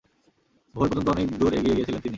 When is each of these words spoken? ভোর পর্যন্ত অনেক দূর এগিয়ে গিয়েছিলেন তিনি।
ভোর 0.75 0.87
পর্যন্ত 0.89 1.07
অনেক 1.09 1.27
দূর 1.39 1.51
এগিয়ে 1.53 1.75
গিয়েছিলেন 1.75 2.01
তিনি। 2.01 2.09